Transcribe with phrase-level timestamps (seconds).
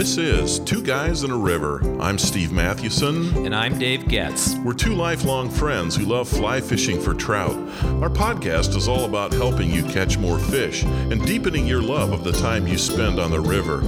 [0.00, 1.82] This is Two Guys and a River.
[2.00, 3.44] I'm Steve Mathewson.
[3.44, 4.54] And I'm Dave Getz.
[4.64, 7.54] We're two lifelong friends who love fly fishing for trout.
[8.00, 12.24] Our podcast is all about helping you catch more fish and deepening your love of
[12.24, 13.82] the time you spend on the river.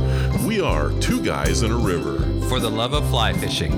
[0.47, 2.19] We are Two Guys and a River.
[2.47, 3.73] For the love of fly fishing.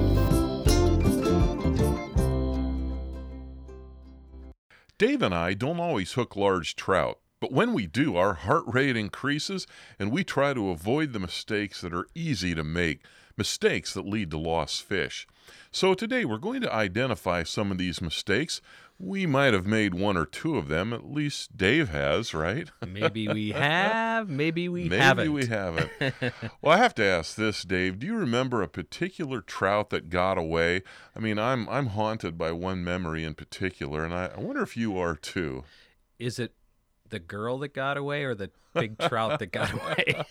[4.98, 7.20] Dave and I don't always hook large trout.
[7.40, 9.66] But when we do, our heart rate increases
[9.98, 13.00] and we try to avoid the mistakes that are easy to make,
[13.36, 15.26] mistakes that lead to lost fish.
[15.70, 18.60] So today we're going to identify some of these mistakes.
[18.98, 22.70] We might have made one or two of them, at least Dave has, right?
[22.86, 25.26] Maybe we have, maybe we maybe haven't.
[25.26, 25.90] Maybe we haven't.
[26.62, 27.98] well, I have to ask this, Dave.
[27.98, 30.82] Do you remember a particular trout that got away?
[31.14, 34.76] I mean, I'm I'm haunted by one memory in particular, and I, I wonder if
[34.76, 35.64] you are too.
[36.20, 36.54] Is it
[37.10, 40.24] the girl that got away or the big trout that got away?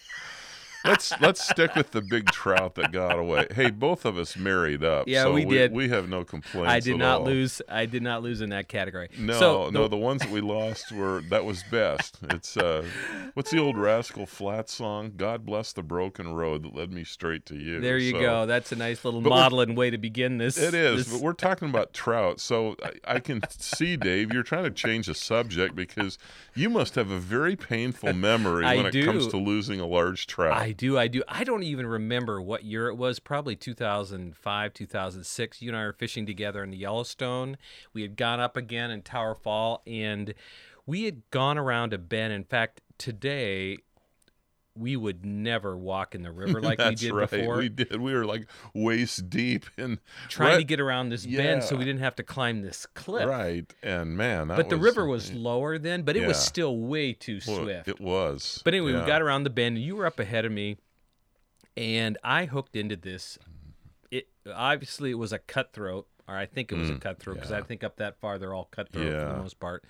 [0.86, 3.48] let's let's stick with the big trout that got away.
[3.54, 5.08] Hey, both of us married up.
[5.08, 5.72] Yeah, so we did.
[5.72, 6.70] We have no complaints.
[6.70, 7.26] I did not all.
[7.28, 7.62] lose.
[7.70, 9.10] I did not lose in that category.
[9.18, 12.18] No, so, no, the ones that we lost were that was best.
[12.32, 12.86] It's uh,
[13.34, 15.14] what's the old Rascal Flat song?
[15.16, 17.80] God bless the broken road that led me straight to you.
[17.80, 18.46] There you So- go.
[18.46, 20.58] That's a nice little modeling way to begin this.
[20.58, 22.42] It is, this- but we're talking about trout.
[22.42, 26.18] So I, I can see, Dave, you're trying to change the subject because
[26.56, 30.58] you must have a very painful memory when it comes to losing a large trout.
[30.58, 31.24] I do, I do.
[31.28, 33.20] I don't even remember what year it was.
[33.20, 35.62] Probably 2005, 2006.
[35.62, 37.58] You and I were fishing together in the Yellowstone.
[37.94, 40.34] We had gone up again in Tower Fall, and
[40.86, 42.34] we had gone around a bend.
[42.34, 43.78] In fact, today
[44.76, 47.30] we would never walk in the river like we did right.
[47.30, 47.58] before.
[47.58, 48.02] We did.
[48.02, 51.86] We were like waist deep in Trying right- to get around this bend so we
[51.86, 53.28] didn't have to climb this cliff.
[53.28, 53.72] right.
[53.84, 57.14] And man, that But the was, river was lower then, but it was still way
[57.14, 57.88] too well, swift.
[57.88, 58.62] It was.
[58.66, 59.02] But anyway, yeah.
[59.02, 60.78] we got around the bend, and you were up ahead of me,
[61.78, 63.38] and I hooked into this.
[64.12, 67.62] It obviously it was a cutthroat, or I think it was a cutthroat because I
[67.62, 69.84] Mm, think up that far they're all cutthroat for the most part,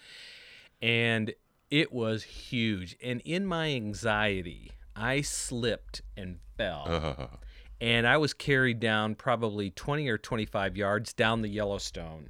[0.82, 1.34] and
[1.70, 2.96] it was huge.
[3.04, 7.28] And in my anxiety, I slipped and fell, Uh,
[7.82, 12.30] and I was carried down probably twenty or twenty-five yards down the Yellowstone.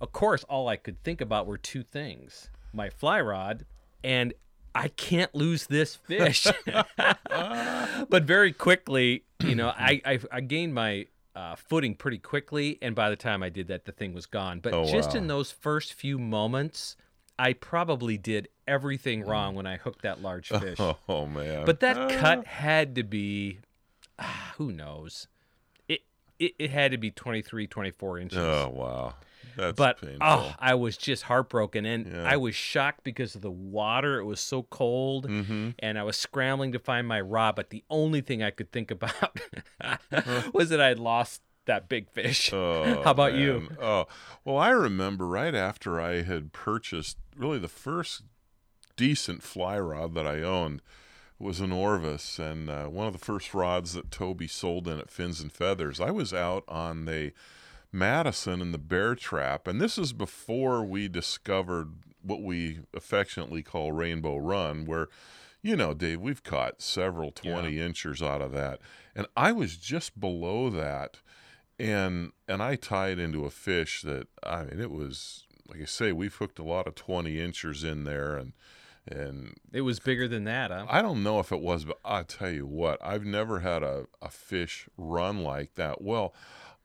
[0.00, 3.66] Of course, all I could think about were two things: my fly rod
[4.02, 4.32] and
[4.74, 6.46] I can't lose this fish.
[8.08, 12.94] but very quickly, you know, I I, I gained my uh, footing pretty quickly, and
[12.94, 14.60] by the time I did that, the thing was gone.
[14.60, 15.16] But Oh, just wow.
[15.16, 16.96] in those first few moments,
[17.38, 20.78] I probably did everything wrong when I hooked that large fish.
[20.80, 21.64] oh man.
[21.64, 22.08] But that Ah.
[22.10, 23.58] cut had to be,
[24.18, 25.26] ah, who knows?
[25.88, 26.02] It,
[26.38, 28.38] it it had to be 23, 24 inches.
[28.38, 29.14] Oh wow.
[29.56, 30.18] That's but painful.
[30.22, 32.22] oh, I was just heartbroken, and Yeah.
[32.24, 34.18] I was shocked because of the water.
[34.18, 35.70] It was so cold, Mm-hmm.
[35.78, 37.56] and I was scrambling to find my rod.
[37.56, 39.40] But the only thing I could think about
[40.52, 42.52] was that I had lost that big fish.
[42.52, 43.68] Oh, How about you?
[43.80, 44.06] Oh,
[44.44, 48.22] well, I remember right after I had purchased really the first
[48.96, 50.82] decent fly rod that I owned
[51.38, 55.10] was an Orvis, and uh, one of the first rods that Toby sold in at
[55.10, 56.00] Fins and Feathers.
[56.00, 57.32] I was out on the
[57.92, 63.92] Madison in the bear trap, and this is before we discovered what we affectionately call
[63.92, 65.08] Rainbow Run, where
[65.64, 68.80] you know, Dave, we've caught several 20 inchers out of that.
[69.14, 71.18] And I was just below that
[71.78, 76.12] and and I tied into a fish that I mean it was like I say,
[76.12, 78.52] we've hooked a lot of 20 inchers in there and
[79.08, 80.86] and It was bigger than that, huh?
[80.88, 84.06] I don't know if it was, but I tell you what, I've never had a,
[84.20, 86.02] a fish run like that.
[86.02, 86.34] Well,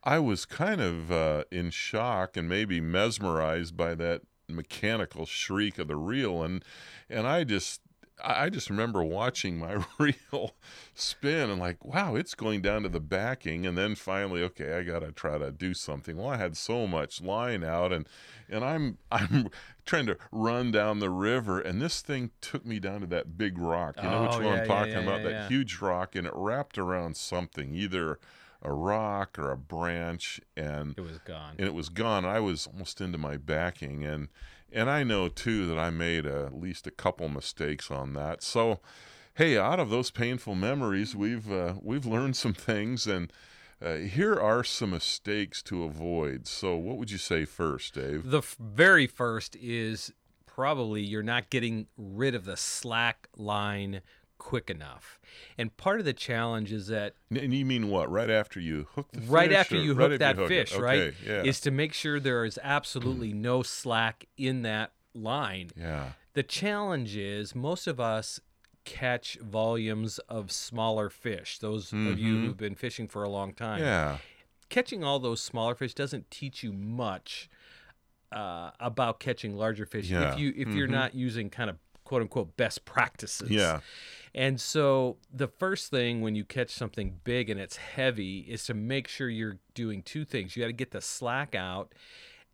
[0.07, 5.89] I was kind of uh, in shock and maybe mesmerized by that mechanical shriek of
[5.89, 6.63] the reel, and
[7.09, 7.81] and I just
[8.23, 10.55] I just remember watching my reel
[10.93, 14.83] spin and like, wow, it's going down to the backing, and then finally, okay, I
[14.83, 16.15] gotta try to do something.
[16.15, 18.07] Well, I had so much line out, and
[18.47, 19.49] and I'm I'm
[19.85, 23.57] trying to run down the river, and this thing took me down to that big
[23.57, 23.97] rock.
[24.01, 25.21] You know which Oh, one yeah, I'm talking yeah, about?
[25.23, 28.19] yeah, that huge rock, and it wrapped around something, either
[28.61, 31.55] a rock or a branch, and It was gone.
[31.57, 32.25] and it was gone.
[32.25, 34.27] I was almost into my backing, and
[34.71, 38.43] and I know too that I made uh at least a couple mistakes on that.
[38.43, 38.79] So,
[39.35, 43.31] hey, out of those painful memories, we've uh, we've learned some things, and
[43.81, 46.47] uh, here are some mistakes to avoid.
[46.47, 48.29] So, what would you say first, Dave?
[48.29, 50.11] The f- very first is
[50.47, 54.01] probably you're not getting rid of the slack line
[54.37, 55.19] quick enough.
[55.57, 58.09] And part of the challenge is that And you mean what?
[58.11, 60.47] Right after you hook the fish right fish, after you hook that it?
[60.47, 61.43] fish, right, Okay, Yeah.
[61.43, 65.71] is to make sure there is absolutely no slack in that line.
[65.75, 66.11] yeah.
[66.33, 68.39] The challenge is most of us
[68.85, 71.57] catch volumes of smaller fish.
[71.59, 72.45] Those of you Mhm.
[72.45, 74.19] who've been fishing for a long time, Yeah.
[74.69, 77.49] catching all those smaller fish doesn't teach you much
[78.31, 80.33] uh, about catching larger fish Yeah.
[80.33, 80.91] if you if you're Mhm.
[80.91, 83.49] not using kind of quote unquote best practices.
[83.49, 83.79] Yeah.
[84.37, 88.73] And so the first thing when you catch something big and it's heavy is to
[88.75, 90.55] make sure you're doing two things.
[90.55, 91.93] You got to get the slack out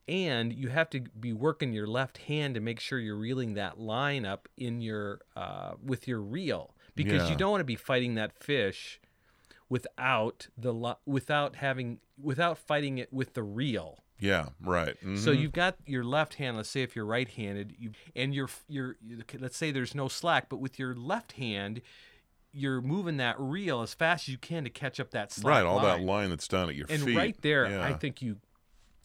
[0.07, 3.80] and you have to be working your left hand to make sure you're reeling that
[3.80, 7.30] line up in your uh, with your reel because Yeah.
[7.31, 9.00] you don't want to be fighting that fish
[9.69, 14.00] without the without having without fighting it with the reel.
[14.24, 14.50] Yeah.
[14.62, 14.96] Right.
[15.18, 15.42] So Mhm.
[15.42, 16.56] you've got your left hand.
[16.56, 18.96] Let's say if you're right-handed, you and you're you're
[19.38, 21.81] let's say there's no slack, but with your left hand,
[22.54, 25.56] you're moving that reel as fast as you can to catch up that slack.
[25.56, 25.66] right.
[25.66, 26.06] All that line.
[26.06, 27.10] line that's down at your And feet.
[27.10, 27.84] And right there, Yeah.
[27.84, 28.38] I think you,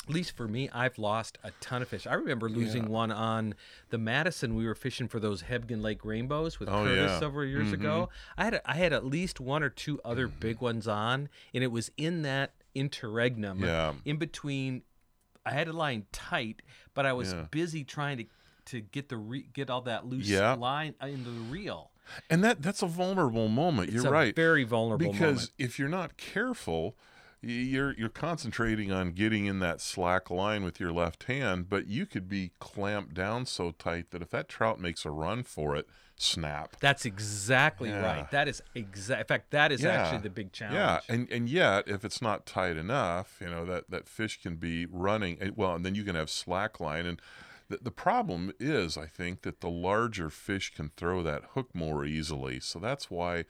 [0.07, 2.07] at least for me, I've lost a ton of fish.
[2.07, 2.89] I remember losing Yeah.
[2.91, 3.55] one on
[3.91, 4.55] the Madison.
[4.55, 7.19] We were fishing for those Hebgen Lake rainbows with Oh, Curtis yeah.
[7.19, 8.09] several years ago.
[8.37, 11.65] I had a, I had at least one or two other big ones on, and
[11.65, 13.95] it was in that interregnum Yeah.
[14.05, 14.83] in between.
[15.49, 16.63] I had a line tight,
[16.95, 17.47] but I was Yeah.
[17.51, 18.25] busy trying to
[18.67, 20.53] to get the re- get all that loose Yeah.
[20.53, 21.91] line uh, into the reel.
[22.29, 23.89] And that that's a vulnerable moment.
[23.89, 24.37] It's You're a right.
[24.37, 25.51] very vulnerable because moment.
[25.57, 26.95] if you're not careful
[27.41, 32.05] you're you're concentrating on getting in that slack line with your left hand but you
[32.05, 35.87] could be clamped down so tight that if that trout makes a run for it
[36.17, 38.01] snap That's exactly Yeah.
[38.03, 38.31] right.
[38.33, 39.21] That is exact.
[39.21, 39.91] In fact, that is Yeah.
[39.91, 40.75] actually the big challenge.
[40.75, 44.57] yeah and and yet if it's not tight enough you know that that fish can
[44.57, 47.23] be running eh, well and then you can have slack line and
[47.69, 52.05] the, the problem is i think that the larger fish can throw that hook more
[52.05, 53.45] easily so that's why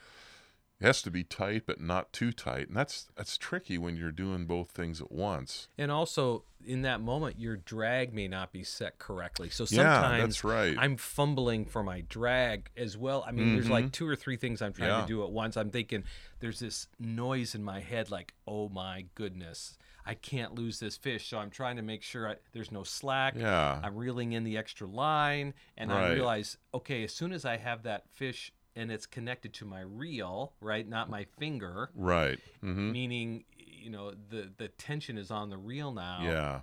[0.81, 4.13] it has to be tight but not too tight and that's that's tricky when you're
[4.13, 8.63] doing both things at once And also, in that moment, your drag may not be
[8.65, 9.49] set correctly.
[9.49, 10.77] So sometimes Yeah, that's right.
[10.79, 13.25] I'm fumbling for my drag as well.
[13.27, 14.99] I mean, there's like two or three things I'm trying Mm-hmm.
[15.01, 15.07] Yeah.
[15.07, 15.57] to do at once.
[15.57, 16.03] I'm thinking
[16.41, 21.29] there's this noise in my head, like, oh my goodness, I can't lose this fish.
[21.29, 23.35] So I'm trying to make sure I, there's no slack.
[23.37, 23.81] Yeah.
[23.83, 27.85] I'm reeling in the extra line, and I realize, okay, as soon as I have
[27.85, 32.39] that fish and it's connected to my reel, right, not my finger, right.
[32.61, 36.21] Hmm meaning you know the the tension is on the reel now.
[36.23, 36.61] Yeah.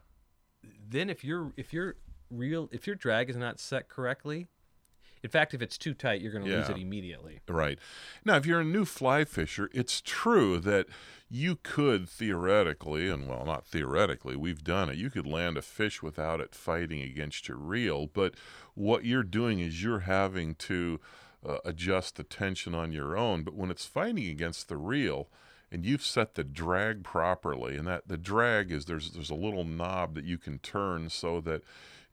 [0.89, 1.95] Then if your if your
[2.29, 4.47] reel if your drag is not set correctly
[5.25, 7.39] in fact if it's too tight you're going to lose it immediately.
[7.47, 7.79] Right.
[8.23, 10.85] Now, if you're a new fly fisher, it's true that
[11.29, 16.03] you could theoretically, and well, not theoretically, we've done it, you could land a fish
[16.03, 18.05] without it fighting against your reel.
[18.05, 18.35] But
[18.75, 20.99] what you're doing is you're having to
[21.47, 23.43] uh, adjust the tension on your own.
[23.43, 25.29] But when it's fighting against the reel,
[25.71, 29.63] and you've set the drag properly, and that the drag is there's there's a little
[29.63, 31.63] knob that you can turn so that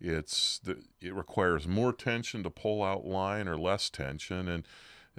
[0.00, 4.67] it's the, it requires more tension to pull out line or less tension, and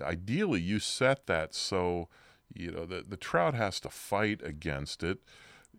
[0.02, 2.10] ideally you set that so
[2.54, 5.20] you know the the trout has to fight against it.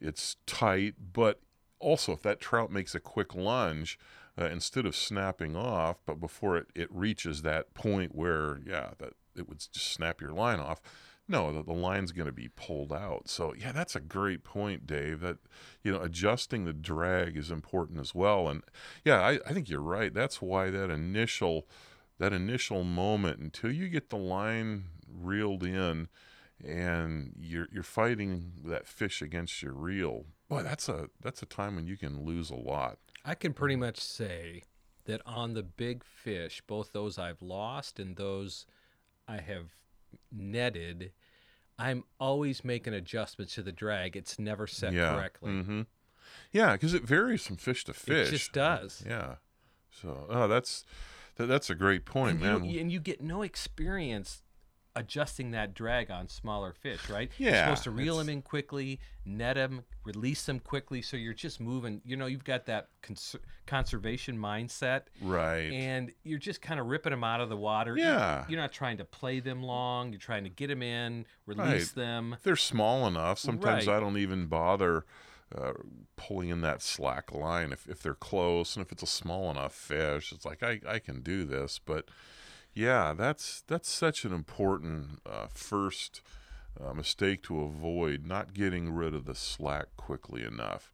[0.00, 1.40] It's tight, but
[1.78, 3.98] also if that trout makes a quick lunge.
[4.36, 9.12] Uh, instead of snapping off, but before it, it reaches that point where, yeah, that
[9.36, 10.81] it would just snap your line off,
[11.26, 13.28] no, the, the line's going to be pulled out.
[13.28, 15.20] So yeah, that's a great point, Dave.
[15.20, 15.38] That
[15.82, 18.48] you know, adjusting the drag is important as well.
[18.48, 18.62] And
[19.04, 20.12] yeah, I, I think you're right.
[20.12, 21.66] That's why that initial
[22.19, 26.09] that initial moment until you get the line reeled in
[26.62, 30.26] and you're you're fighting that fish against your reel.
[30.49, 32.99] Boy, that's a that's a time when you can lose a lot.
[33.25, 34.62] I can pretty much say
[35.04, 38.66] that on the big fish both those i've lost and those
[39.28, 39.66] i have
[40.33, 41.12] netted
[41.78, 45.14] i'm always making adjustments to the drag it's never set yeah.
[45.14, 45.83] correctly hmm
[46.52, 48.28] Yeah, because it varies from fish to fish.
[48.28, 49.37] it just does Yeah.
[49.90, 50.85] So, oh, that's
[51.37, 52.64] that, that's a great point, and man.
[52.64, 54.43] You, and you get no experience
[54.96, 57.30] adjusting that drag on smaller fish, right?
[57.38, 61.02] Yeah, You're supposed to reel it's- them in quickly, net them, release them quickly.
[61.02, 62.00] So you're just moving.
[62.04, 63.36] You know, you've got that cons-
[63.66, 65.72] conservation mindset, right.
[65.72, 67.96] and you're just kind of ripping them out of the water.
[67.96, 68.44] Yeah.
[68.48, 70.10] You're not trying to play them long.
[70.12, 72.04] You're trying to get them in, release Right.
[72.04, 72.36] them.
[72.42, 73.96] They're small enough, sometimes Right.
[73.96, 75.04] I don't even bother
[75.56, 75.72] uh,
[76.16, 79.72] pulling in that slack line if, if they're close and if it's a small enough
[79.74, 80.32] fish.
[80.32, 82.08] It's like I, I can do this, but
[82.75, 86.21] yeah, that's that's such an important uh, first
[86.83, 90.93] uh, mistake to avoid, not getting rid of the slack quickly enough.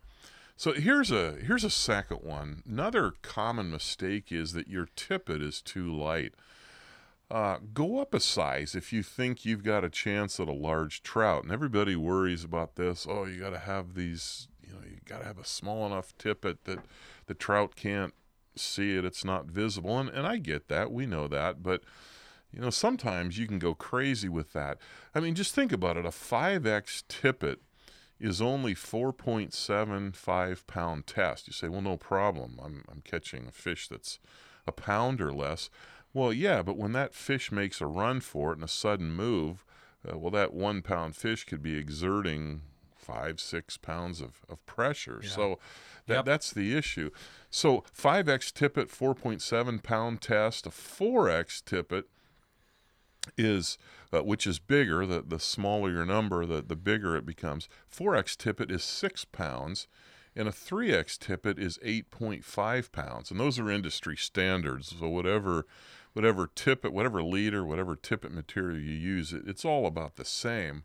[0.57, 2.63] So here's a here's a second one.
[2.69, 6.35] Another common mistake is that your tippet is too light.
[7.31, 11.03] Uh, go up a size if you think you've got a chance at a large
[11.03, 11.45] trout.
[11.45, 13.07] And everybody worries about this.
[13.09, 16.13] Oh, you got to have these, you know, you got to have a small enough
[16.19, 16.81] tippet that
[17.27, 18.13] the trout can't
[18.61, 19.05] see it.
[19.05, 19.99] It's not visible.
[19.99, 20.93] And, and I get that.
[20.93, 21.63] We know that.
[21.63, 21.83] But,
[22.53, 24.79] You know, sometimes you can go crazy with that.
[25.15, 26.05] I mean, just think about it.
[26.05, 27.61] A 5X tippet
[28.19, 31.47] is only 4.75 pound test.
[31.47, 32.61] You say, well, no problem.
[32.63, 34.19] I'm, I'm catching a fish that's
[34.67, 35.71] a pound or less.
[36.13, 39.65] Well, yeah, but when that fish makes a run for it in a sudden move,
[40.07, 42.63] uh, well, that one pound fish could be exerting
[43.13, 45.21] five, six pounds of, of pressure.
[45.23, 45.31] Yeah.
[45.31, 45.59] So
[46.07, 46.25] that, Yep.
[46.25, 47.11] that's the issue.
[47.51, 52.07] So 5X tippet, 4.7 pound test, a 4X tippet
[53.37, 53.77] is
[54.13, 58.35] uh, which is bigger the the smaller your number the the bigger it becomes 4x
[58.37, 59.87] tippet is 6 pounds
[60.35, 65.67] and a 3x tippet is 8.5 pounds and those are industry standards so whatever
[66.15, 70.85] whatever tippet whatever leader whatever tippet material you use it, it's all about the same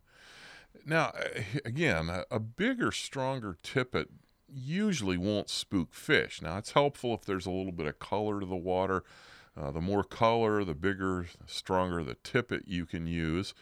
[0.84, 4.08] now uh, again a, bigger stronger tippet
[4.48, 8.46] usually won't spook fish now it's helpful if there's a little bit of color to
[8.46, 9.02] the water
[9.56, 13.54] uh, the more color, the bigger, stronger the tippet you can use.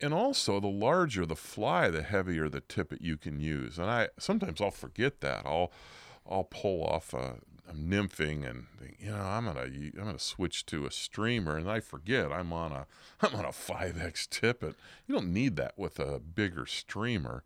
[0.00, 3.78] And also, the larger the fly, the heavier the tippet you can use.
[3.78, 5.46] And I sometimes I'll forget that.
[5.46, 5.70] I'll
[6.28, 7.36] I'll pull off a,
[7.70, 11.70] a nymphing and think, you know I'm gonna I'm gonna switch to a streamer, and
[11.70, 12.86] I forget I'm on a
[13.22, 14.74] I'm on a 5x tippet.
[15.06, 17.42] You don't need that with a bigger streamer.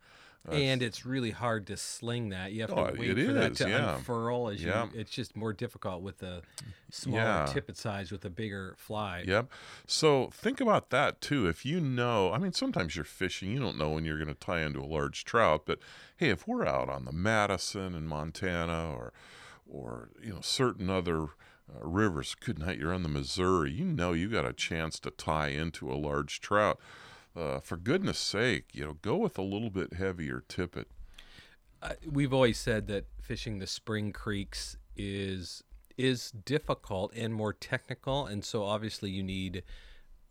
[0.47, 2.51] Uh, and it's really hard to sling that.
[2.51, 3.95] You have to Oh, wait it for that is, to yeah.
[3.95, 4.49] unfurl.
[4.49, 4.83] As Yeah.
[4.93, 6.43] you, it's just more difficult with the
[6.91, 7.45] smaller Yeah.
[7.51, 9.23] tippet size with a bigger fly.
[9.25, 9.49] Yep.
[9.87, 11.47] So think about that too.
[11.47, 14.35] If you know, I mean, sometimes you're fishing, you don't know when you're going to
[14.39, 15.79] tie into a large trout, but
[16.15, 19.13] hey, if we're out on the Madison in Montana or,
[19.69, 21.27] or you know, certain other uh,
[21.81, 25.47] rivers, good night, you're on the Missouri, you know, you got a chance to tie
[25.49, 26.79] into a large trout.
[27.35, 30.87] Uh, for goodness sake, you know, go with a little bit heavier tippet.
[31.81, 35.61] uh, we've always said that fishing the spring creeks is
[35.97, 39.63] is difficult and more technical and so obviously you need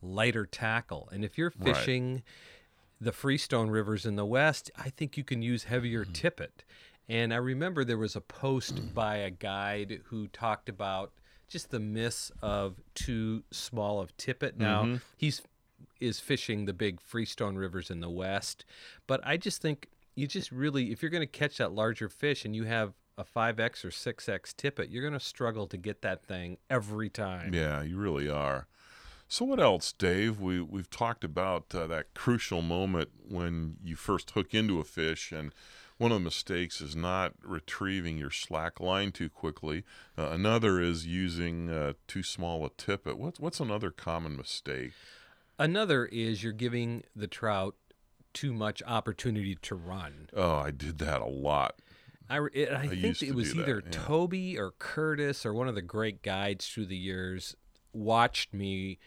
[0.03, 1.75] lighter tackle and if you're Right.
[1.77, 2.23] fishing
[3.01, 6.65] the freestone rivers in the west i think you can use heavier tippet
[7.09, 11.13] and i remember there was a post by a guide who talked about
[11.49, 15.43] just the miss of too small of tippet now he's
[16.01, 18.65] is fishing the big freestone rivers in the west
[19.07, 22.45] but i just think you just really if you're going to catch that larger fish
[22.45, 26.25] and you have a 5x or 6x tippet you're going to struggle to get that
[26.25, 28.67] thing every time Yeah, you really are.
[29.29, 30.39] So what else, Dave?
[30.41, 35.33] We we've talked about uh, that crucial moment when you first hook into a fish,
[35.33, 35.53] and
[35.99, 39.85] one of the mistakes is not retrieving your slack line too quickly.
[40.19, 43.19] Uh, another is using uh, too small a tippet.
[43.19, 44.93] What's what's another common mistake?
[45.59, 47.75] another is you're giving the trout
[48.33, 51.77] too much opportunity to run Oh, I did that a lot.
[52.29, 53.91] I, it, I, think used it was do that, either yeah.
[53.93, 57.55] Toby or Curtis or one of the great guides through the years
[57.93, 58.99] watched me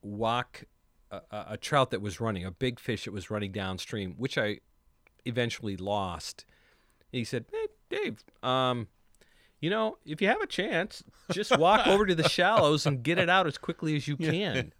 [0.00, 0.64] walk
[1.10, 4.38] a, a, a trout that was running, a big fish that was running downstream, which
[4.38, 4.60] I
[5.26, 6.44] eventually lost.
[7.12, 8.88] he said, "Hey, Dave, um,
[9.60, 11.02] you know, if you have a chance,
[11.32, 14.72] just walk over to the shallows and get it out as quickly as you can."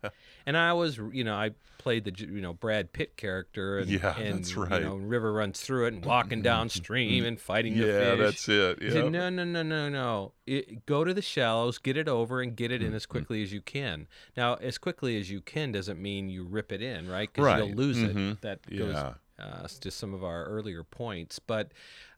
[0.46, 4.16] And I was, you know, I played the, you know, Brad Pitt character, and, Yeah,
[4.18, 4.80] and that's right.
[4.80, 7.92] you know, River runs through it and walking downstream and fighting the fish.
[7.92, 8.78] Yeah, that's it.
[8.80, 8.92] He Yeah.
[8.92, 10.32] said, no, no, no, no, no.
[10.46, 12.96] It, go to the shallows, get it over, and get it in Mm-hmm.
[12.96, 14.08] as quickly as you can.
[14.36, 17.32] Now, as quickly as you can doesn't mean you rip it in, right?
[17.32, 17.58] Because Right.
[17.64, 18.32] you'll lose Mhm.
[18.32, 18.40] it.
[18.42, 19.14] That goes Yeah.
[19.38, 21.38] Uh, to some of our earlier points.
[21.38, 21.72] But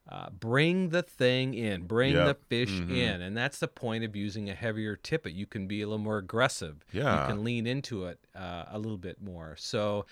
[0.08, 2.44] uh, bring the thing in, bring the Yep.
[2.48, 2.90] fish Mhm.
[2.96, 3.20] in.
[3.20, 5.34] And that's the point of using a heavier tippet.
[5.34, 6.82] You can be a little more aggressive.
[6.92, 7.26] Yeah.
[7.26, 9.54] You can lean into it uh, a little bit more.
[9.58, 10.06] So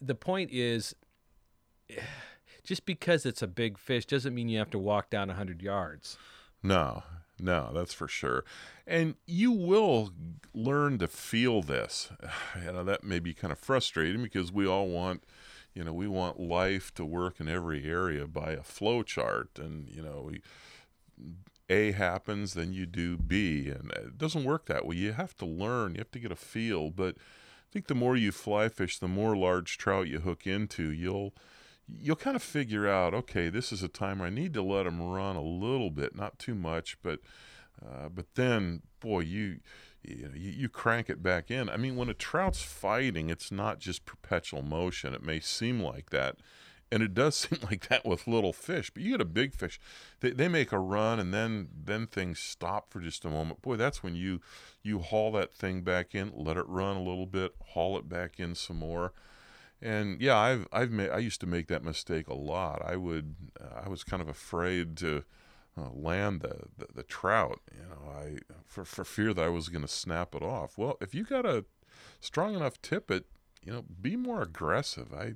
[0.00, 0.96] the point is
[2.64, 6.18] just because it's a big fish doesn't mean you have to walk down 100 yards.
[6.62, 7.04] No,
[7.38, 8.44] no, that's for sure.
[8.86, 10.10] And you will
[10.52, 12.10] learn to feel this.
[12.64, 15.22] You know, that may be kind of frustrating because we all want,
[15.74, 19.50] you know, we want life to work in every area by a flow chart.
[19.58, 20.42] And, you know, we,
[21.68, 23.68] A happens, then you do B.
[23.68, 24.96] And it doesn't work that way.
[24.96, 26.90] You have to learn, you have to get a feel.
[26.90, 30.90] But I think the more you fly fish, the more large trout you hook into,
[30.90, 31.34] you'll
[31.90, 35.00] you'll kind of figure out, okay, this is a time I need to let them
[35.00, 37.20] run a little bit, not too much, but
[37.82, 39.60] uh, but then, boy, you
[40.02, 41.68] you, know, you you crank it back in.
[41.68, 45.14] I mean, when a trout's fighting, it's not just perpetual motion.
[45.14, 46.36] It may seem like that,
[46.90, 48.90] and it does seem like that with little fish.
[48.90, 49.80] But you get a big fish,
[50.20, 53.62] they, they make a run, and then then things stop for just a moment.
[53.62, 54.40] Boy, that's when you
[54.82, 58.38] you haul that thing back in, let it run a little bit, haul it back
[58.38, 59.12] in some more.
[59.80, 62.82] And yeah, I've I've made I used to make that mistake a lot.
[62.84, 65.24] I would uh, I was kind of afraid to
[65.78, 67.60] uh, land the, the the trout.
[67.72, 70.76] You know, I for for fear that I was going to snap it off.
[70.76, 71.64] Well, if you got a
[72.20, 73.26] strong enough tippet,
[73.64, 75.12] you know, be more aggressive.
[75.12, 75.34] I,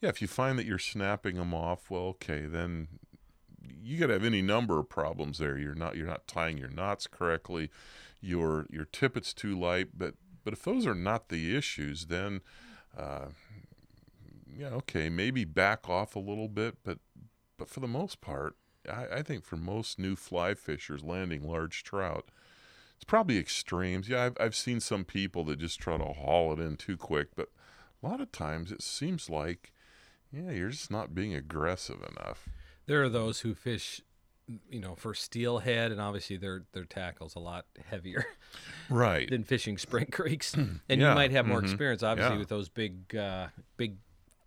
[0.00, 2.88] yeah, if you find that you're snapping them off, well, okay, then
[3.82, 5.58] you got to have any number of problems there.
[5.58, 7.70] You're not you're not tying your knots correctly.
[8.20, 12.40] Your your tippet's too light, but but if those are not the issues, then
[12.96, 13.26] uh,
[14.56, 16.98] yeah, okay, maybe back off a little bit, but
[17.58, 18.56] but for the most part,
[18.90, 22.30] I, I think for most new fly fishers landing large trout,
[22.96, 24.08] it's probably extremes.
[24.08, 27.28] Yeah, I've I've seen some people that just try to haul it in too quick,
[27.34, 27.48] but
[28.02, 29.72] a lot of times it seems like
[30.32, 32.48] yeah, you're just not being aggressive enough.
[32.86, 34.00] There are those who fish,
[34.70, 38.24] you know, for steelhead, and obviously their their tackle's a lot heavier
[38.90, 39.28] Right.
[39.30, 42.40] than fishing spring creeks, and Yeah, you might have more mhm, experience, obviously, yeah.
[42.40, 43.96] with those big, uh, big,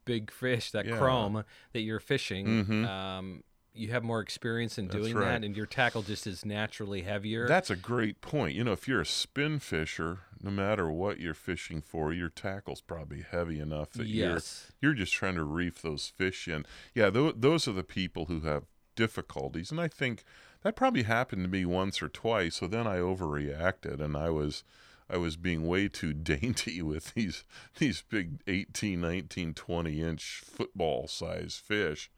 [0.05, 0.97] big fish, that Yeah.
[0.97, 2.45] chrome that you're fishing.
[2.65, 2.85] Mhm.
[2.87, 3.43] Um,
[3.75, 5.25] you have more experience in doing right.
[5.25, 7.47] that, and your tackle just is naturally heavier.
[7.47, 8.55] That's a great point.
[8.55, 12.81] You know, if you're a spin fisher, no matter what you're fishing for, your tackle's
[12.81, 14.71] probably heavy enough that yes.
[14.79, 16.65] you're you're just trying to reef those fish in.
[16.93, 18.63] Yeah, th- those are the people who have
[18.95, 20.23] difficulties, and I think
[20.63, 22.55] that probably happened to me once or twice.
[22.55, 24.63] So then I overreacted, and I was
[25.09, 27.43] I was being way too dainty with these
[27.77, 32.09] these big 18, 19, 20 inch football size fish.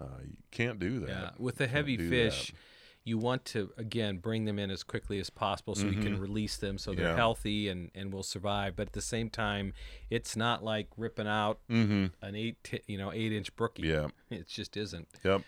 [0.00, 1.08] Uh, you can't do that.
[1.08, 2.56] Yeah, with the heavy fish, that.
[3.04, 6.56] you want to again bring them in as quickly as possible so you can release
[6.56, 7.10] them so they're Mm-hmm.
[7.10, 7.16] Yeah.
[7.16, 8.74] healthy and and will survive.
[8.76, 9.72] But at the same time,
[10.10, 12.10] it's not like ripping out Mhm.
[12.22, 13.82] an eight ti- you know eight inch brookie.
[13.88, 14.08] Yeah.
[14.30, 15.06] it just isn't.
[15.22, 15.42] Yep,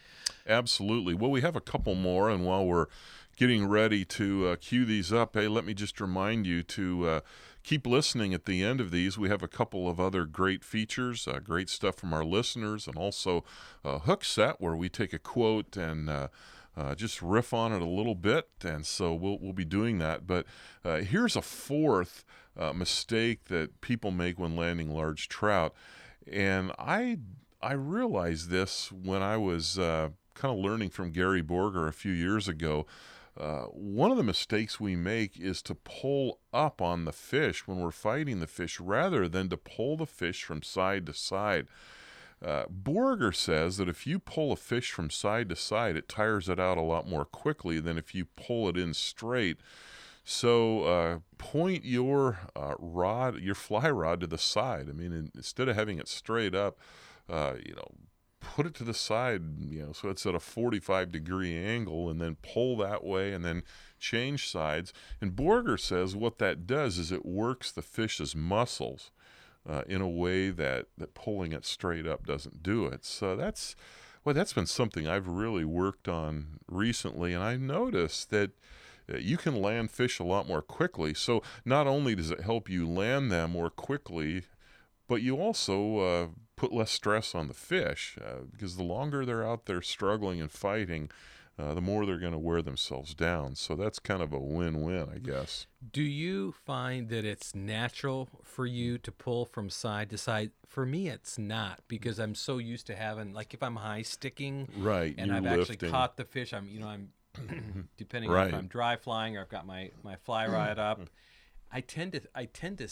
[0.47, 1.15] absolutely.
[1.15, 2.87] Well, we have a couple more, and while we're
[3.37, 7.21] getting ready to uh, cue these up, hey, let me just remind you to uh,
[7.67, 9.19] keep listening at the end of these.
[9.19, 12.97] We have a couple of other great features, uh, great stuff from our listeners, and
[12.97, 13.45] also
[13.85, 16.29] a hook set where we take a quote and uh,
[16.77, 20.27] uh, just riff on it a little bit, and so we'll we'll be doing that.
[20.27, 20.47] But
[20.85, 22.25] uh, here's a fourth
[22.57, 25.75] uh, mistake that people make when landing large trout,
[26.31, 27.19] and I
[27.61, 32.13] I realized this when I was uh, kind of learning from Gary Borger a few
[32.13, 32.87] years ago.
[33.39, 37.79] Uh, one of the mistakes we make is to pull up on the fish when
[37.79, 41.67] we're fighting the fish rather than to pull the fish from side to side.
[42.45, 46.49] Uh, Borger says that if you pull a fish from side to side, it tires
[46.49, 49.59] it out a lot more quickly than if you pull it in straight.
[50.25, 54.89] So uh, point your uh, rod, your fly rod, to the side.
[54.89, 56.79] I mean, instead of having it straight up,
[57.29, 57.89] uh, you know,
[58.55, 59.43] put it to the side.
[59.61, 63.45] You know, so it's at a 45 degree angle, and then pull that way, and
[63.45, 63.63] then
[63.99, 64.93] change sides.
[65.21, 69.11] And Borger says what that does is it works the fish's muscles
[69.69, 73.05] uh, in a way that, that pulling it straight up doesn't do it.
[73.05, 73.77] So that's
[74.25, 78.51] well, that's been something I've really worked on recently, and I noticed that
[79.21, 81.15] you can land fish a lot more quickly.
[81.15, 84.43] So not only does it help you land them more quickly,
[85.07, 86.27] but you also uh,
[86.57, 90.51] put less stress on the fish uh, because the longer they're out there struggling and
[90.51, 91.11] fighting,
[91.59, 93.55] uh, the more they're going to wear themselves down.
[93.55, 95.67] So that's kind of a win-win, I guess.
[95.93, 100.51] Do you find that it's natural for you to pull from side to side?
[100.67, 104.69] For me, it's not because I'm so used to having like if I'm high sticking,
[104.77, 105.61] Right, and I've lifting.
[105.77, 106.53] actually caught the fish.
[106.53, 107.09] I'm you know I'm
[107.97, 111.01] depending on if I'm dry flying or I've got my my fly rod up.
[111.73, 112.89] I tend to I tend to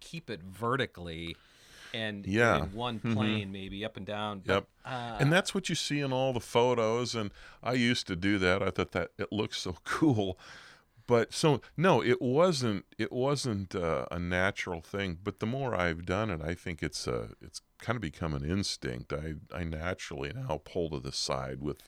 [0.00, 1.36] keep it vertically,
[1.94, 2.64] and Yeah.
[2.64, 4.42] in one plane maybe up and down.
[4.44, 4.66] Yep.
[4.84, 7.30] But, uh, and that's what you see in all the photos and
[7.62, 8.62] i used to do that.
[8.62, 10.38] I thought that it looked so cool.
[11.06, 15.18] But so no it wasn't it wasn't uh, a natural thing.
[15.22, 18.44] But the more i've done it i think it's uh it's kind of become an
[18.44, 19.12] instinct.
[19.12, 21.82] I i naturally now pull to the side with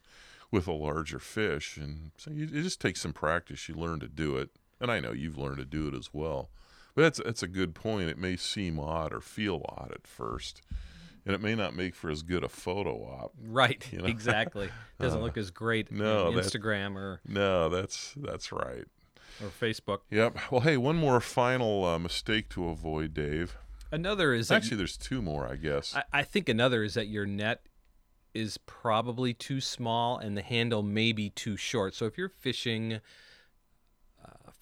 [0.51, 1.77] with a larger fish.
[1.77, 3.69] And so you, it just takes some practice.
[3.69, 4.51] You learn to do it.
[4.81, 6.51] And i know you've learned to do it as well
[6.94, 10.62] but that's that's a good point it may seem odd or feel odd at first
[11.24, 14.07] and it may not make for as good a photo op right, you know?
[14.07, 14.68] exactly.
[15.00, 18.85] Doesn't look as great no, on Instagram or No, that's that's right.
[19.42, 20.00] or Facebook.
[20.11, 20.37] Yep.
[20.50, 23.57] Well, hey, one more final uh, mistake to avoid, Dave.
[23.90, 25.94] Another is that Actually, there's two more, I guess.
[25.94, 27.66] I, I think another is that your net
[28.35, 31.94] is probably too small and the handle may be too short.
[31.94, 32.98] So if you're fishing uh,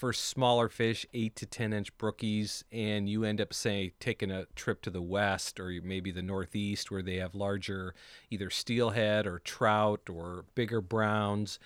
[0.01, 4.47] for smaller fish, eight to ten inch brookies, and you end up say taking a
[4.57, 7.95] trip to the west or maybe the northeast where they have larger
[8.31, 11.59] either steelhead or trout or bigger browns,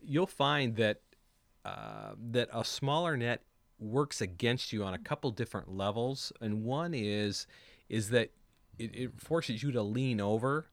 [0.00, 1.00] you'll find that
[1.64, 3.42] uh, that a smaller net
[3.80, 7.48] works against you on a couple different levels, and one is
[7.88, 8.30] is that
[8.78, 10.66] it, it forces you to lean over,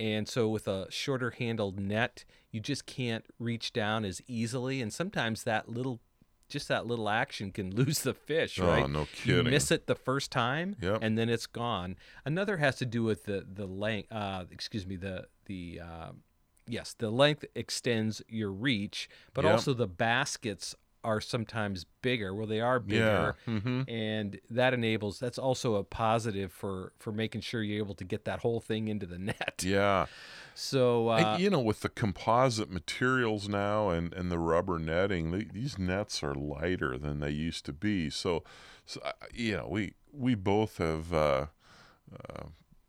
[0.00, 4.92] and so with a shorter handled net, you just can't reach down as easily, and
[4.92, 6.00] sometimes that little
[6.48, 8.88] just that little action can lose the fish, Oh, right?
[8.90, 9.06] no You
[9.36, 9.50] kidding.
[9.50, 10.98] miss it the first time, Yep.
[11.02, 11.96] and then it's gone.
[12.24, 14.10] Another has to do with the the length.
[14.12, 16.10] Uh, excuse me, the the uh,
[16.66, 19.52] yes, the length extends your reach, but Yep.
[19.52, 22.34] also the baskets are sometimes bigger.
[22.34, 22.86] Well, they are Yeah.
[22.88, 25.18] bigger, hmm and that enables.
[25.20, 28.88] That's also a positive for for making sure you're able to get that whole thing
[28.88, 29.62] into the net.
[29.62, 30.06] Yeah.
[30.60, 35.30] So And, uh, you know, with the composite materials now and, and the rubber netting,
[35.30, 38.10] the, these nets are lighter than they used to be.
[38.10, 38.42] So,
[38.84, 41.46] so uh, you know, we we both have uh,
[42.12, 42.46] uh,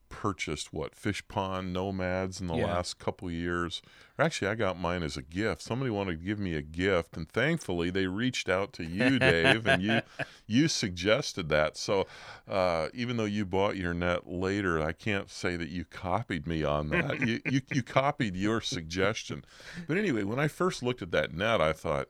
[0.09, 2.65] purchased what Fishpond nomads in the Yeah.
[2.65, 3.81] last couple years.
[4.17, 5.61] Or actually, I got mine as a gift.
[5.61, 9.65] Somebody wanted to give me a gift, and thankfully, they reached out to you, Dave,
[9.67, 10.01] and you
[10.47, 11.77] you suggested that.
[11.77, 12.07] So,
[12.47, 16.63] uh, even though you bought your net later, I can't say that you copied me
[16.63, 17.19] on that.
[17.27, 19.45] you, you you copied your suggestion.
[19.87, 22.09] But anyway, when I first looked at that net, I thought,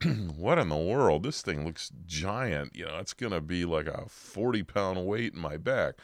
[0.36, 1.24] what in the world?
[1.24, 2.76] This thing looks giant.
[2.76, 5.94] You know, it's going to be like a 40 pound weight in my back.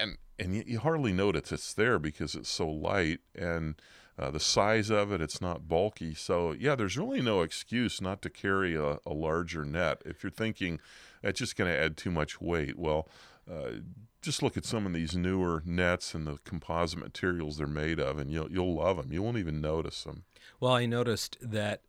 [0.00, 3.74] And and you, you hardly notice it's there because it's so light and
[4.18, 6.12] uh, the size of it, it's not bulky.
[6.14, 10.02] So, yeah, there's really no excuse not to carry a, a larger net.
[10.04, 10.80] If you're thinking
[11.22, 13.08] it's just going to add too much weight, well,
[13.48, 13.70] uh,
[14.20, 18.18] just look at some of these newer nets and the composite materials they're made of,
[18.18, 19.12] and you'll you'll love them.
[19.12, 20.24] You won't even notice them.
[20.58, 21.82] Well, I noticed that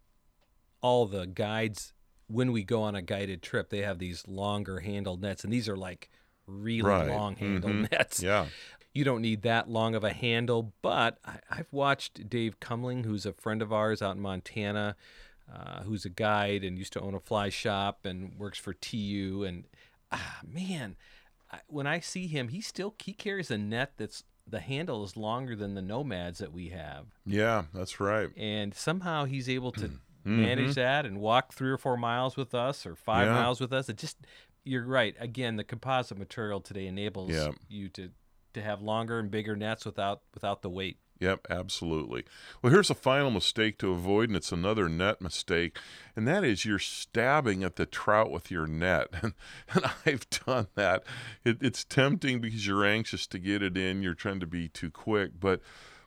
[0.81, 1.93] all the guides,
[2.27, 5.67] when we go on a guided trip, they have these longer handled nets, and these
[5.67, 6.09] are like
[6.49, 7.07] really Right.
[7.09, 7.91] long handled Mhm.
[7.91, 8.21] nets.
[8.21, 8.47] Yeah.
[8.93, 13.25] You don't need that long of a handle, but I, I've watched Dave Kumlien, who's
[13.25, 14.95] a friend of ours out in Montana,
[15.53, 19.43] uh, who's a guide and used to own a fly shop and works for TU.
[19.47, 19.65] And
[20.11, 20.95] ah, man,
[21.51, 25.15] I, when I see him, he still he carries a net that's the handle is
[25.15, 28.29] longer than the nomads that we have Yeah, that's right.
[28.35, 29.91] and somehow he's able to
[30.25, 30.41] Mm-hmm.
[30.41, 33.35] manage that and walk three or four miles with us or five Yeah.
[33.35, 33.87] miles with us.
[33.87, 34.17] It just
[34.63, 35.15] you're right.
[35.19, 37.51] Again, the composite material today enables Yeah.
[37.67, 38.11] you to
[38.53, 40.97] to have longer and bigger nets without without the weight.
[41.19, 42.23] Yep, absolutely.
[42.61, 45.77] Well, here's a final mistake to avoid, and it's another net mistake,
[46.15, 49.09] and that is you're stabbing at the trout with your net.
[49.21, 49.33] And,
[49.73, 51.03] and I've done that.
[51.43, 54.89] It, it's tempting because you're anxious to get it in, you're trying to be too
[54.89, 55.31] quick.
[55.41, 55.59] But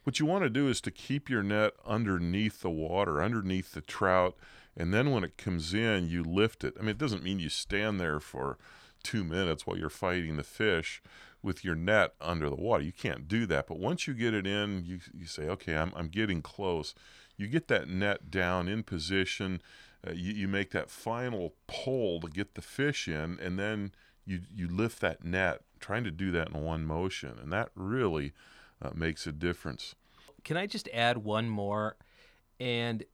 [0.05, 3.83] what you want to do is to keep your net underneath the water, underneath the
[3.83, 4.35] trout,
[4.77, 6.75] and then when it comes in, you lift it.
[6.79, 8.59] I mean, it doesn't mean you stand there for
[9.03, 11.03] two minutes while you're fighting the fish
[11.43, 12.85] with your net under the water.
[12.85, 13.67] You can't do that.
[13.67, 16.95] But once you get it in, you, you say, okay, I'm, I'm getting close.
[17.37, 19.61] You get that net down in position.
[20.07, 23.93] Uh, you, you make that final pull to get the fish in, and then
[24.25, 27.35] you, you lift that net, trying to do that in one motion.
[27.43, 28.33] And that really
[28.81, 29.95] uh, makes a difference.
[30.45, 31.97] Can I just add one more?
[32.61, 33.05] And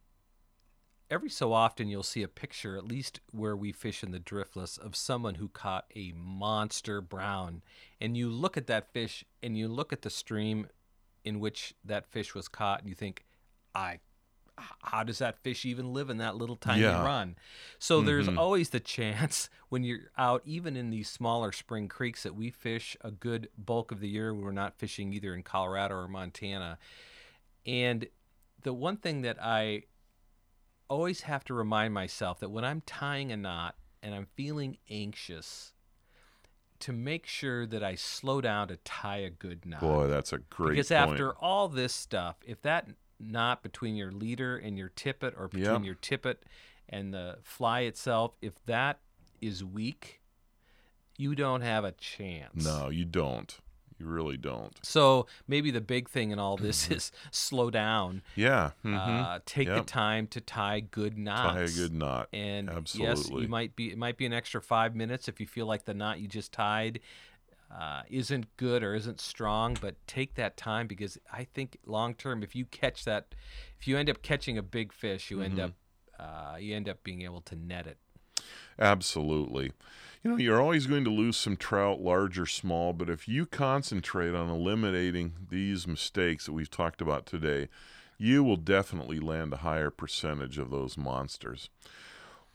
[1.09, 4.77] every so often you'll see a picture, at least where we fish in the driftless,
[4.77, 7.61] of someone who caught a monster brown.
[7.99, 10.67] And you look at that fish and you look at the stream
[11.23, 13.25] in which that fish was caught, and you think,
[13.75, 13.99] I.
[14.83, 17.01] How does that fish even live in that little tiny Yeah.
[17.01, 17.37] run?
[17.77, 18.37] So there's Mhm.
[18.37, 22.97] always the chance when you're out, even in these smaller spring creeks that we fish
[22.99, 24.33] a good bulk of the year.
[24.33, 26.77] We're not fishing either in Colorado or Montana.
[27.65, 28.09] And
[28.63, 29.83] the one thing that I
[30.89, 35.73] always have to remind myself that when I'm tying a knot and I'm feeling anxious,
[36.79, 39.81] to make sure that I slow down to tie a good knot.
[39.81, 41.11] Boy, that's a great because point.
[41.11, 42.87] after all this stuff, if that
[43.19, 45.83] knot between your leader and your tippet, or between Yep.
[45.83, 46.43] your tippet
[46.87, 48.99] and the fly itself, if that
[49.41, 50.21] is weak,
[51.17, 52.63] you don't have a chance.
[52.63, 53.59] no, you don't.
[53.99, 54.73] You really don't.
[54.81, 56.93] So maybe the big thing in all this Mm-hmm.
[56.97, 58.21] is slow down.
[58.35, 58.71] Yeah.
[58.85, 58.95] mhm.
[59.25, 61.53] Uh, take the time to tie good knots.
[61.53, 62.29] Tie a good knot.
[62.31, 63.41] And yes, Absolutely.
[63.43, 63.91] you might be.
[63.91, 66.51] It might be an extra five minutes if you feel like the knot you just
[66.53, 67.01] tied
[67.71, 69.77] uh, isn't good or isn't strong.
[69.81, 73.35] But take that time because I think long term, if you catch that,
[73.79, 75.45] if you end up catching a big fish, you Mm-hmm.
[75.45, 75.71] end up
[76.19, 77.97] uh, you end up being able to net it.
[78.79, 79.71] Absolutely.
[80.23, 83.45] You know, you're always going to lose some trout, large or small, but if you
[83.45, 87.69] concentrate on eliminating these mistakes that we've talked about today,
[88.17, 91.69] you will definitely land a higher percentage of those monsters.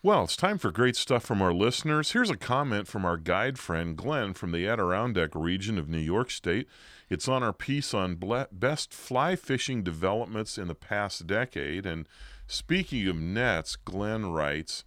[0.02, 2.12] Well, it's time for great stuff from our listeners.
[2.12, 6.30] Here's a comment from our guide friend Glenn from the Adirondack region of New York
[6.30, 6.68] State.
[7.08, 8.20] It's on our piece on
[8.52, 11.86] best fly fishing developments in the past decade.
[11.86, 12.06] And
[12.46, 14.84] speaking of nets, Glenn writes,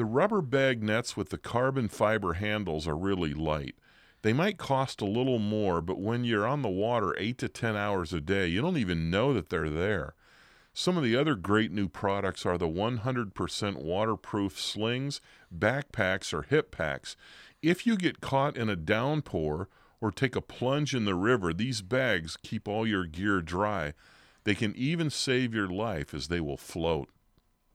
[0.00, 3.74] the rubber bag nets with the carbon fiber handles are really light.
[4.22, 7.76] They might cost a little more, but when you're on the water 8 to 10
[7.76, 10.14] hours a day, you don't even know that they're there.
[10.72, 15.20] Some of the other great new products are the 100% waterproof slings,
[15.54, 17.14] backpacks, or hip packs.
[17.60, 19.68] If you get caught in a downpour
[20.00, 23.92] or take a plunge in the river, these bags keep all your gear dry.
[24.44, 27.10] They can even save your life as they will float.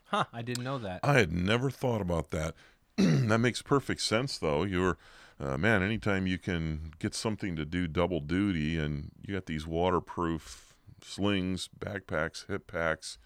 [0.06, 1.00] Huh, I didn't know that.
[1.04, 2.56] I had never thought about that.
[2.98, 4.64] that makes perfect sense, though.
[4.64, 4.98] You're,
[5.40, 9.66] uh, man, anytime you can get something to do double duty and you got these
[9.68, 13.18] waterproof slings, backpacks, hip packs,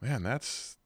[0.00, 0.76] man, that's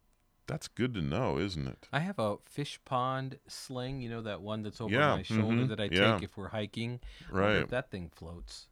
[0.47, 1.89] that's good to know, isn't it?
[1.93, 5.69] I have a Fishpond sling, you know, that one that's over Yeah, my shoulder mhm,
[5.69, 6.19] that I take yeah.
[6.21, 7.01] if we're hiking.
[7.31, 7.57] Right.
[7.57, 8.67] if that thing floats.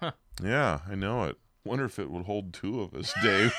[0.00, 0.12] Huh.
[0.42, 1.36] Yeah, I know it.
[1.64, 3.52] Wonder if it would hold two of us, Dave.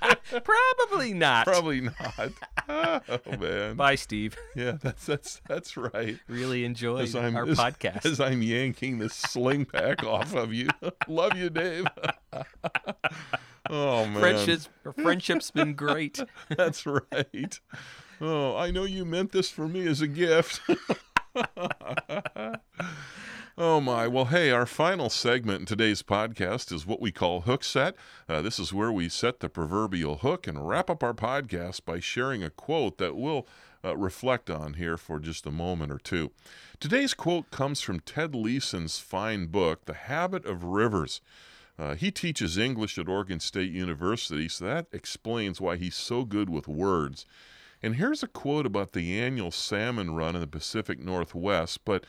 [0.44, 1.46] Probably not.
[1.46, 2.32] Probably not.
[2.68, 3.76] oh man.
[3.76, 4.36] Bye, Steve.
[4.54, 6.18] Yeah, that's that's that's right.
[6.28, 8.06] Really enjoyed I'm our as, podcast.
[8.06, 10.68] as I'm yanking this sling pack off of you.
[11.08, 11.86] Love you, Dave.
[13.70, 14.20] oh man.
[14.20, 16.20] Friendship's, friendship's been great.
[16.48, 17.60] That's right.
[18.20, 20.60] Oh, I know you meant this for me as a gift.
[23.58, 24.06] Oh my.
[24.06, 27.94] Well, hey, our final segment in today's podcast is what we call Hook Set.
[28.28, 32.00] Uh, this is where we set the proverbial hook and wrap up our podcast by
[32.00, 33.46] sharing a quote that we'll
[33.84, 36.30] uh, reflect on here for just a moment or two.
[36.78, 41.20] Today's quote comes from Ted Leeson's fine book, The Habit of Rivers.
[41.78, 46.50] Uh, he teaches English at Oregon State University, so that explains why he's so good
[46.50, 47.24] with words.
[47.82, 52.04] And here's a quote about the annual salmon run in the Pacific Northwest, but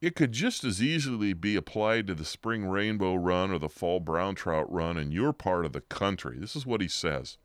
[0.00, 4.00] it could just as easily be applied to the spring rainbow run or the fall
[4.00, 6.38] brown trout run in your part of the country.
[6.38, 7.36] This is what he says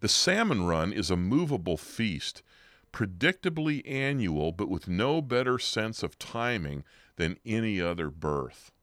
[0.00, 2.42] The salmon run is a movable feast,
[2.92, 6.84] predictably annual, but with no better sense of timing
[7.16, 8.70] than any other birth.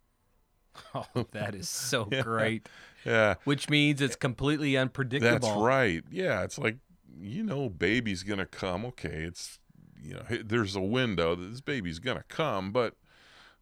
[0.95, 2.69] Oh, that is so great.
[3.05, 3.35] Yeah.
[3.43, 5.49] Which means it's completely unpredictable.
[5.49, 6.01] That's right.
[6.09, 6.77] Yeah, it's like
[7.19, 8.85] you know, baby's gonna come.
[8.85, 9.59] Okay, it's
[10.01, 12.95] you know, there's a window that this baby's gonna come, but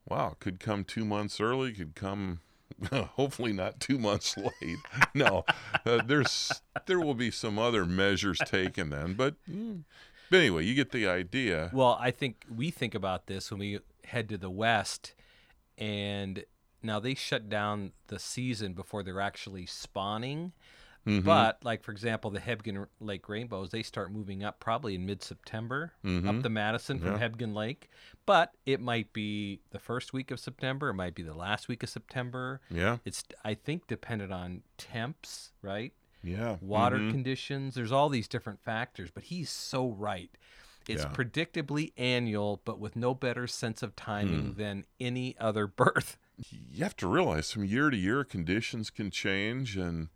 [0.07, 2.39] wow, could come two months early, could come.
[2.91, 4.77] Hopefully not two months late.
[5.13, 5.43] No,
[5.85, 9.83] uh, there's there will be some other measures taken then, but, mm,
[10.29, 11.71] but anyway, you get the idea.
[11.73, 15.13] Well, I think we think about this when we head to the west,
[15.77, 16.45] and
[16.81, 20.53] now they shut down the season before they're actually spawning.
[21.09, 21.23] Mhm.
[21.23, 25.93] But, like for example, the Hebgen Lake rainbows, they start moving up probably in mid-September
[26.03, 26.27] Mhm.
[26.37, 27.27] up the Madison from Yeah.
[27.29, 27.89] Hebgen Lake.
[28.25, 30.89] But it might be the first week of September.
[30.89, 32.61] It might be the last week of September.
[32.69, 35.93] yeah, It's I think dependent on temps, right?
[36.23, 37.11] yeah, water mhm.
[37.11, 37.75] conditions.
[37.75, 40.29] There's all these different factors, but he's so right.
[40.87, 41.13] It's Yeah.
[41.13, 46.17] predictably annual, but with no better sense of timing than any other birth.
[46.51, 50.07] you have to realize from year to year conditions can change and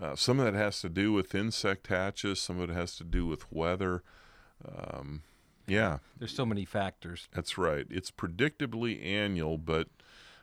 [0.00, 3.04] uh, some of that has to do with insect hatches some of it has to
[3.04, 4.02] do with weather.
[4.66, 5.22] Um,
[5.66, 5.98] yeah.
[6.18, 7.28] There's so many factors.
[7.32, 7.86] that's right.
[7.90, 9.88] It's predictably annual but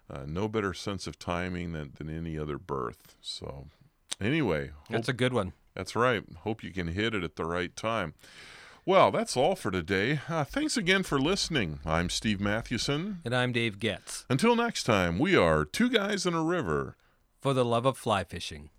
[0.10, 3.16] uh, no better sense of timing than, than any other birth.
[3.22, 3.68] So
[4.22, 5.54] anyway hope, That's a good one.
[5.76, 6.24] that's right.
[6.44, 8.14] Hope you can hit it at the right time.
[8.86, 10.22] Well that's all for today.
[10.30, 11.80] Uh, thanks again for listening.
[11.86, 13.20] I'm steve mathewson.
[13.26, 14.26] And I'm Dave Getz.
[14.30, 16.96] Until next time we are two guys in a river
[17.42, 18.70] for the love of fly fishing.